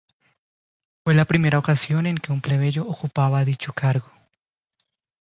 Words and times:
Fue 1.03 1.13
la 1.13 1.25
primera 1.25 1.59
ocasión 1.59 2.07
en 2.07 2.17
que 2.17 2.31
un 2.31 2.41
plebeyo 2.41 2.87
ocupaba 2.87 3.45
dicho 3.45 3.71
cargo. 3.71 4.11